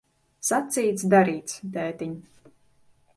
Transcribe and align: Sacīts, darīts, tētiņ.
Sacīts, 0.47 1.03
darīts, 1.13 1.59
tētiņ. 1.77 2.17